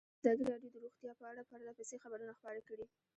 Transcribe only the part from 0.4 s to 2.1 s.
راډیو د روغتیا په اړه پرله پسې